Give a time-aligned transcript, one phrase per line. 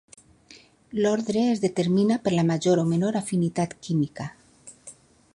[1.01, 4.27] L'ordre es determina per la major o menor afinitat química.